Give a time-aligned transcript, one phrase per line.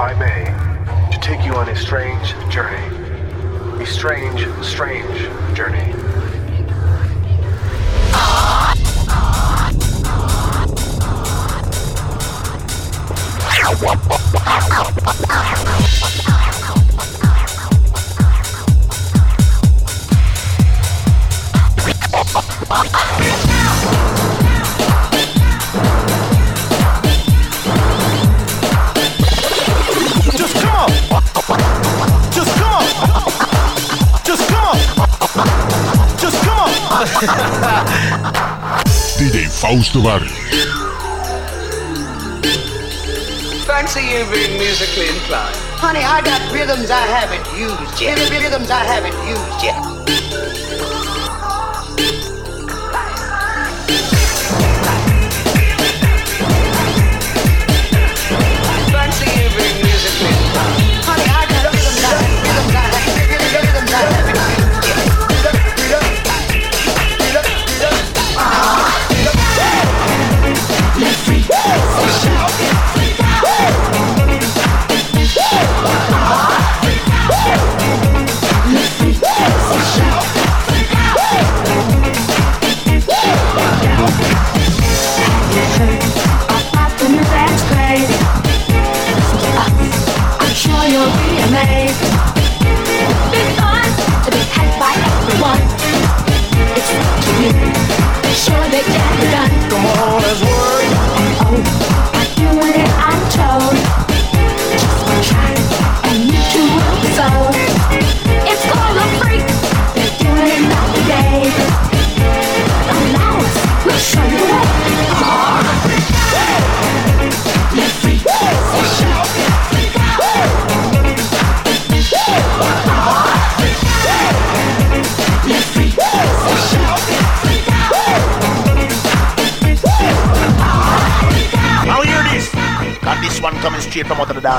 [0.00, 0.46] I may,
[1.12, 2.82] to take you on a strange journey.
[3.82, 5.92] A strange, strange journey.
[39.16, 40.28] DJ Fausto Barrio.
[43.64, 45.56] Fancy you being musically inclined.
[45.80, 48.18] Honey, I got rhythms I haven't used yet.
[48.30, 49.99] Rhythms I haven't used yet.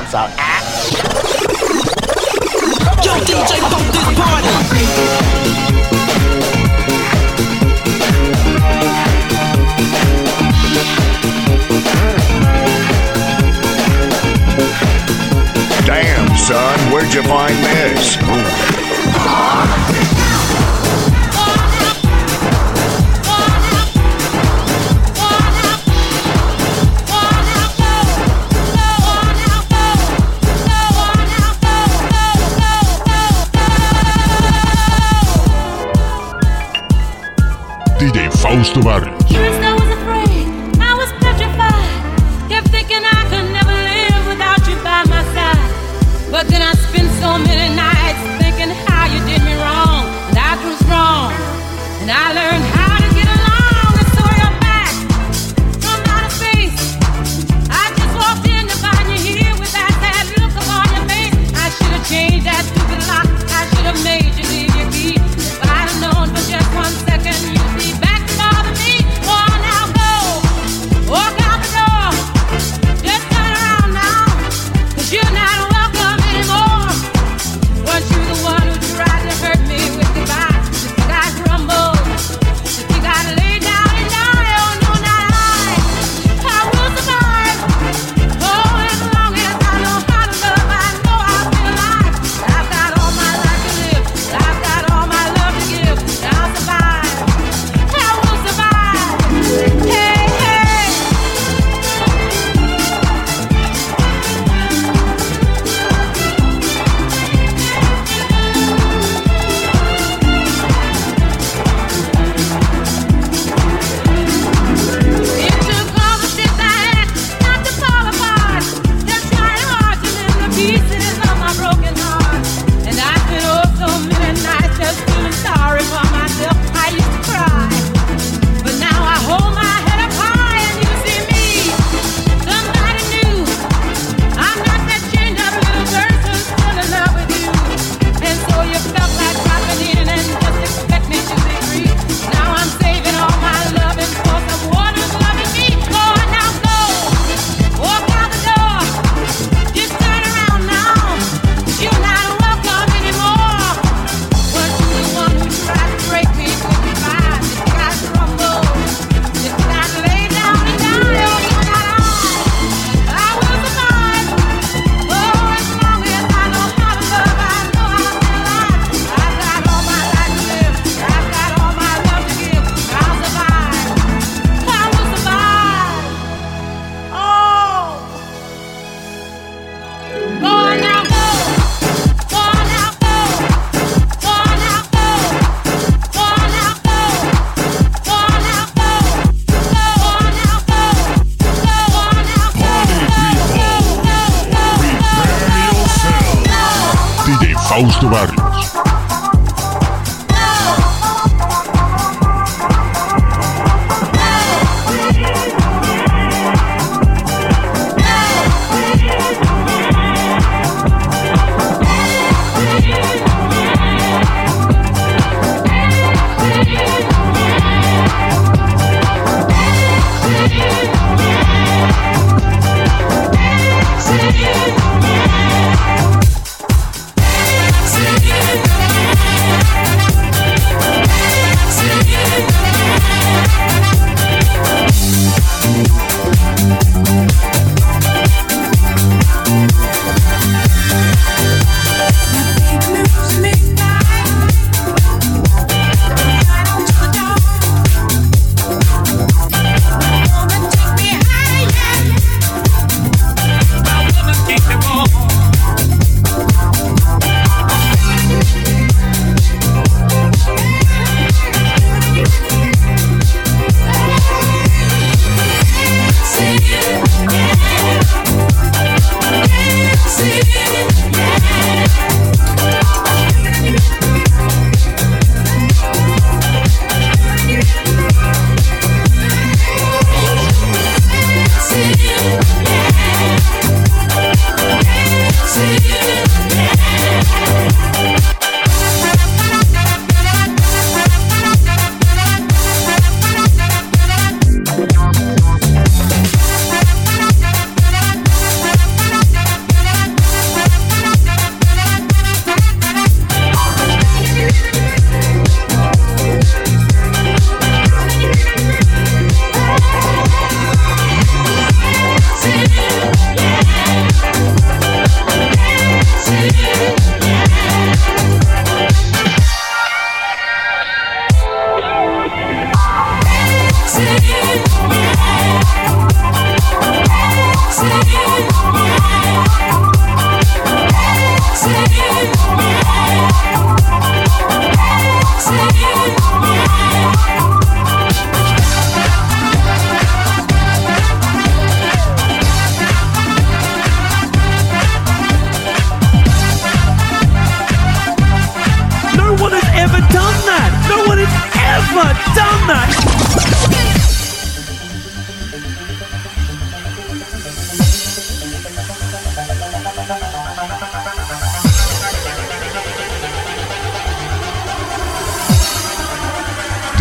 [0.02, 0.32] Tom's out.
[0.40, 0.61] Ah!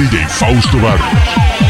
[0.01, 1.70] DJ Fausto Barrios.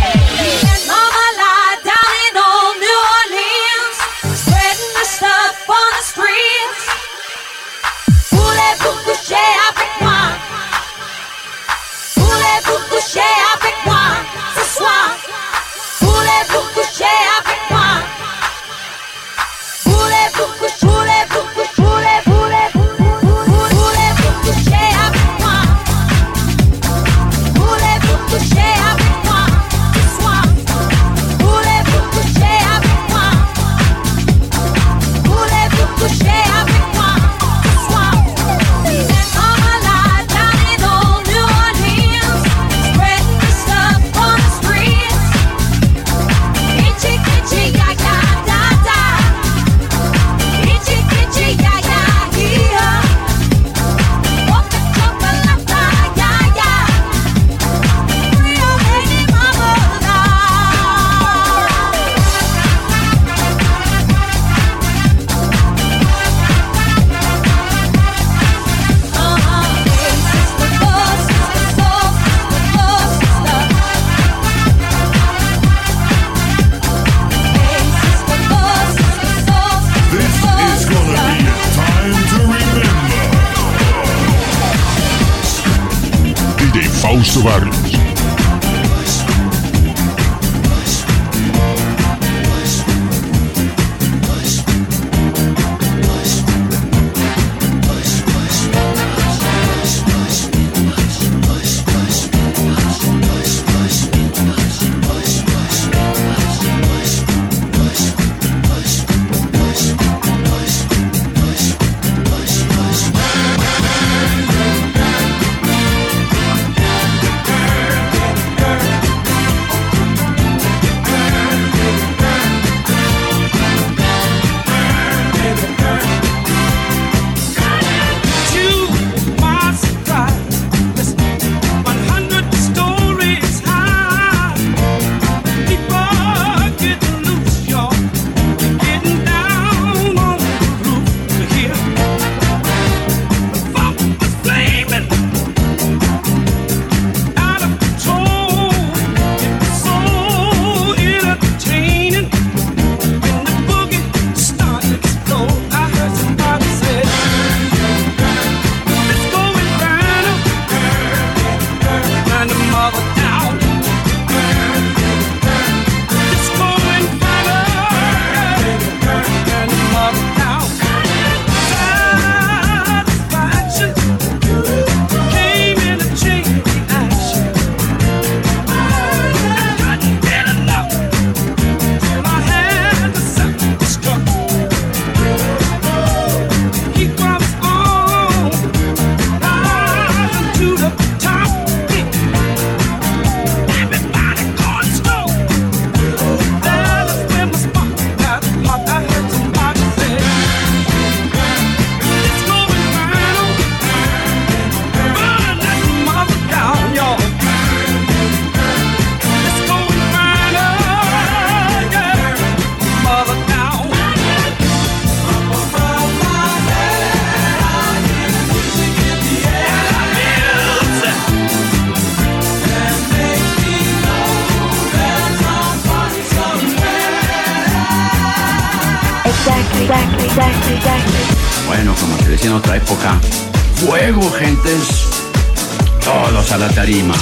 [236.05, 237.15] Todos a la tarima.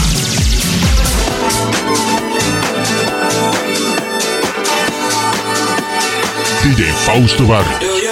[6.65, 8.08] DJ Fausto Barrios.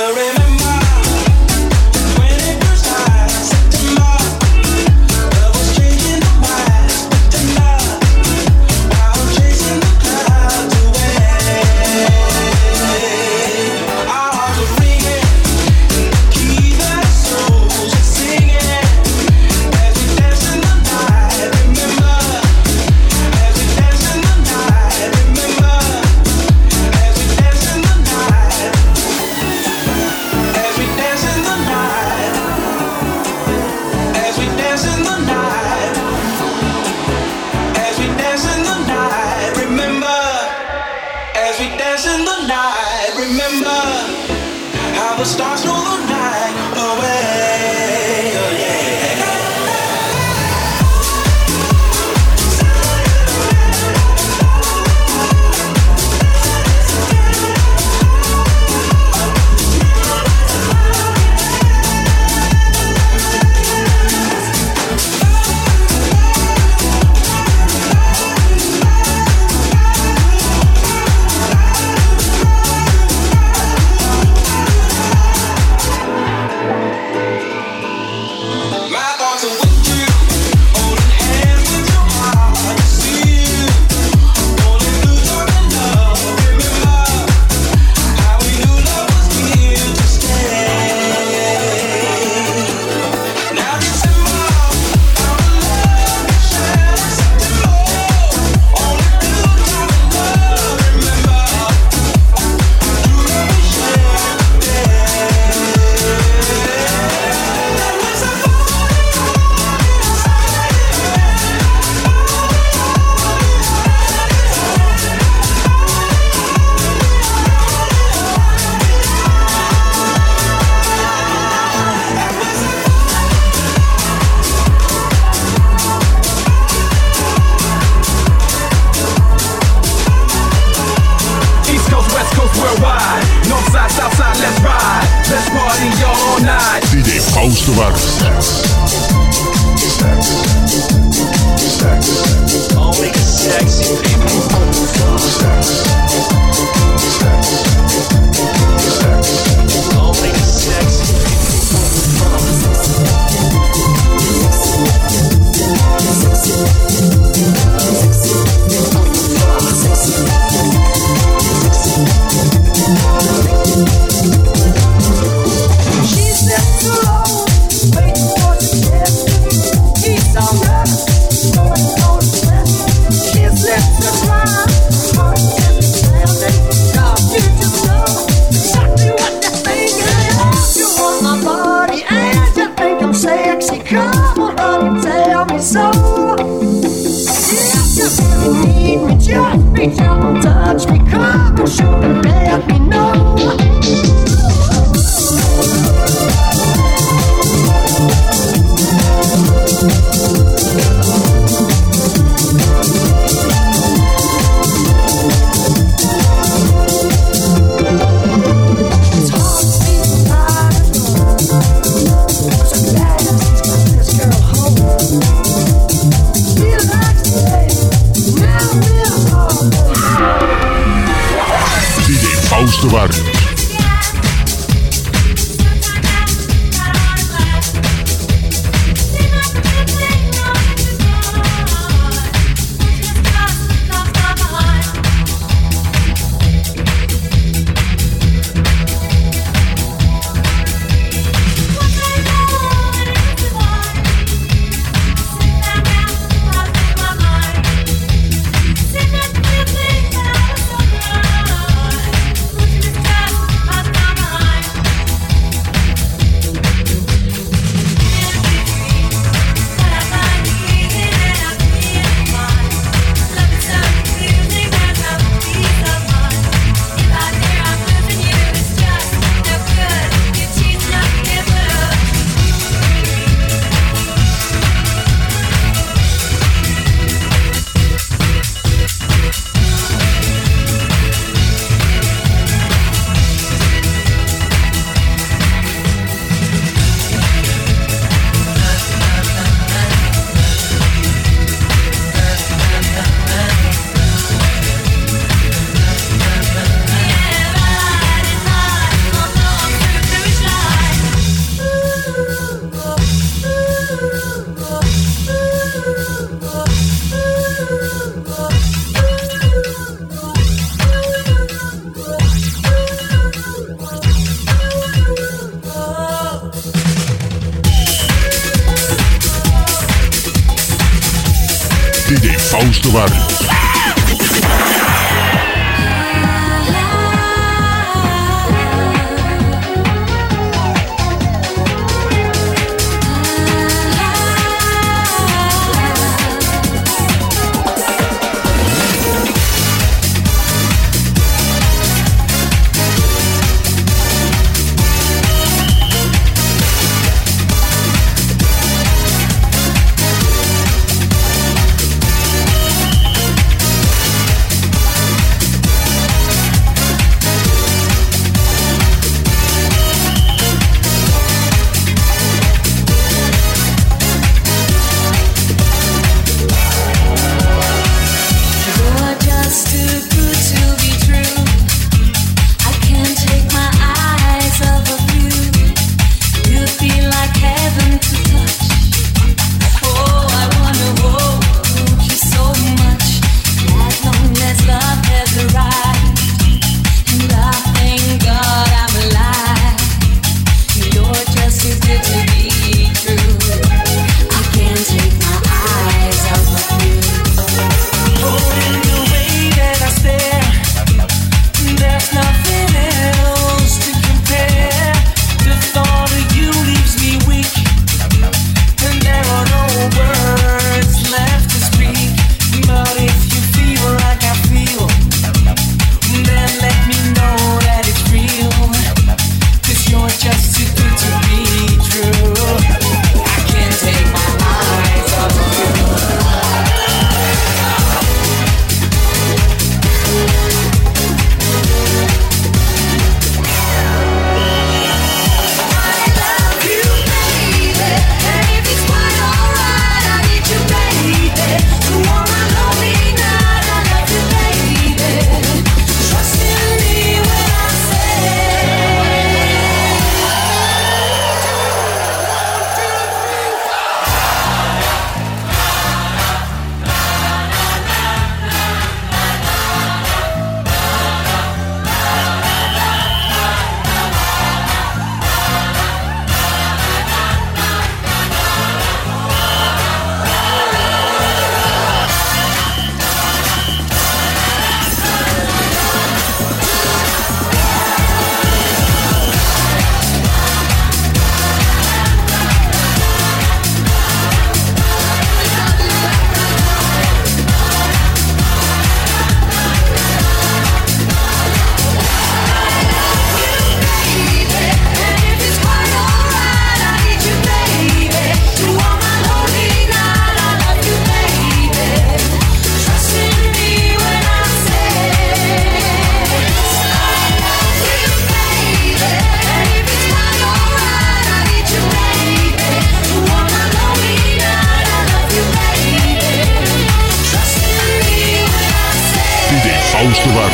[520.16, 520.45] estudar.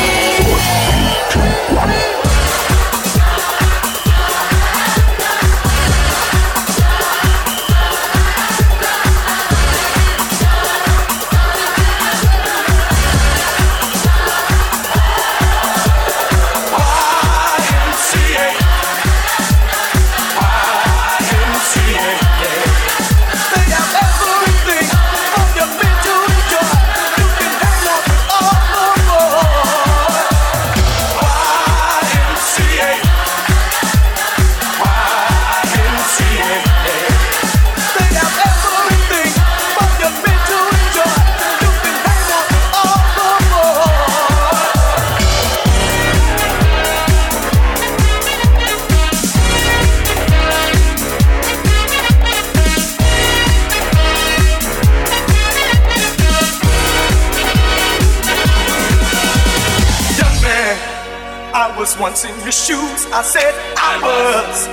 [62.52, 63.06] your shoes.
[63.12, 64.66] I said I was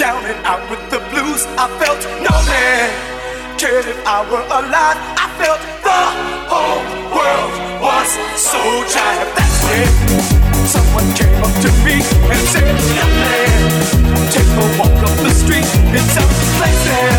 [0.00, 1.44] down and out with the blues.
[1.60, 2.88] I felt no man
[3.58, 4.98] cared if I were alive.
[5.20, 6.02] I felt the
[6.48, 7.52] whole world
[7.84, 8.08] was
[8.40, 9.28] so giant.
[9.36, 9.84] That's when
[10.64, 12.00] someone came up to me
[12.32, 15.68] and said, Young man, take a walk up the street.
[15.92, 16.24] It's a
[16.56, 17.15] place there.